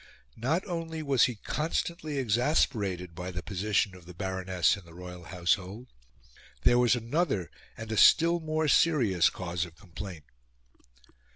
Not 0.41 0.65
only 0.65 1.03
was 1.03 1.25
he 1.25 1.35
constantly 1.35 2.17
exasperated 2.17 3.13
by 3.13 3.29
the 3.29 3.43
position 3.43 3.93
of 3.93 4.07
the 4.07 4.15
Baroness 4.15 4.75
in 4.75 4.83
the 4.83 4.95
royal 4.95 5.25
household; 5.25 5.89
there 6.63 6.79
was 6.79 6.95
another 6.95 7.51
and 7.77 7.91
a 7.91 7.97
still 7.97 8.39
more 8.39 8.67
serious 8.67 9.29
cause 9.29 9.63
of 9.63 9.75
complaint. 9.77 10.23